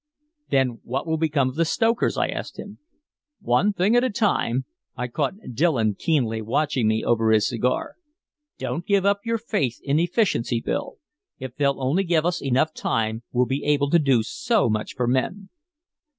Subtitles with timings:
[0.49, 2.79] "Then what will become of the stokers?" I asked him.
[3.39, 4.65] "One thing at a time."
[4.97, 7.97] I caught Dillon keenly watching me over his cigar.
[8.57, 10.95] "Don't give up your faith in efficiency, Bill.
[11.37, 12.39] If they'll only give us
[12.73, 15.49] time enough we'll be able to do so much for men."